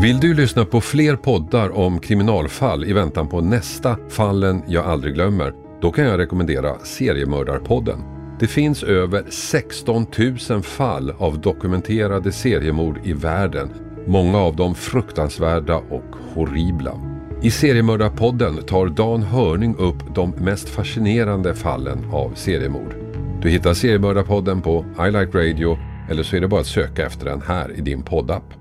[0.00, 5.14] Vill du lyssna på fler poddar om kriminalfall i väntan på nästa Fallen jag aldrig
[5.14, 5.52] glömmer?
[5.80, 7.98] Då kan jag rekommendera Seriemördarpodden.
[8.40, 10.06] Det finns över 16
[10.50, 13.70] 000 fall av dokumenterade seriemord i världen.
[14.06, 16.92] Många av dem fruktansvärda och horribla.
[17.42, 22.94] I Seriemördarpodden tar Dan Hörning upp de mest fascinerande fallen av seriemord.
[23.42, 25.78] Du hittar Seriemördarpodden på I Like Radio
[26.10, 28.57] eller så är det bara att söka efter den här i din poddapp.